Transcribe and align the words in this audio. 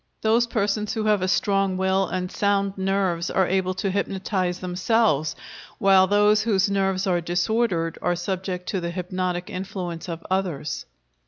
Those 0.23 0.47
persons 0.47 0.93
who 0.95 1.03
have 1.03 1.21
a 1.21 1.27
strong 1.27 1.77
will 1.77 2.07
and 2.07 2.31
sound 2.31 2.75
nerves 2.75 3.29
are 3.29 3.45
able 3.47 3.75
to 3.75 3.91
hypnotize 3.91 4.57
themselves, 4.57 5.35
while 5.77 6.07
those 6.07 6.41
whose 6.41 6.71
nerves 6.71 7.05
are 7.05 7.21
disordered 7.21 7.99
are 8.01 8.15
subject 8.15 8.67
to 8.69 8.81
the 8.81 8.89
hypnotic 8.89 9.47
influence 9.51 10.09
of 10.09 10.25
others. 10.27 10.87